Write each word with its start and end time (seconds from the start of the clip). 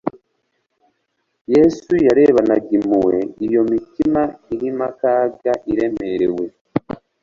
Yesu 1.53 1.93
yarebanaga 2.07 2.69
impuhwe 2.77 3.19
iyo 3.45 3.61
initima 3.65 4.21
iri 4.53 4.69
ma 4.77 4.89
kaga, 4.99 5.53
iremerewe 5.71 6.45